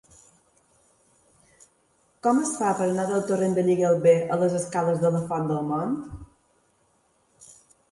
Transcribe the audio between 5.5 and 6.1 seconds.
del Mont?